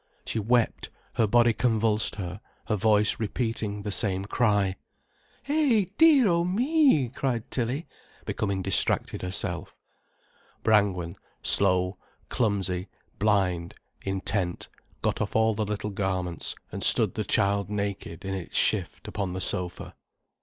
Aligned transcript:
She 0.25 0.39
wept, 0.39 0.89
her 1.13 1.27
body 1.27 1.53
convulsed, 1.53 2.15
her 2.15 2.39
voice 2.67 3.19
repeating 3.19 3.83
the 3.83 3.91
same 3.91 4.25
cry. 4.25 4.77
"Eh, 5.47 5.85
dear 5.99 6.27
o' 6.27 6.43
me!" 6.43 7.09
cried 7.09 7.51
Tilly, 7.51 7.85
becoming 8.25 8.63
distracted 8.63 9.21
herself. 9.21 9.75
Brangwen, 10.63 11.17
slow, 11.43 11.99
clumsy, 12.29 12.87
blind, 13.19 13.75
intent, 14.03 14.69
got 15.03 15.21
off 15.21 15.35
all 15.35 15.53
the 15.53 15.65
little 15.65 15.91
garments, 15.91 16.55
and 16.71 16.81
stood 16.81 17.13
the 17.13 17.23
child 17.23 17.69
naked 17.69 18.25
in 18.25 18.33
its 18.33 18.57
shift 18.57 19.07
upon 19.07 19.33
the 19.33 19.39
sofa. 19.41 19.93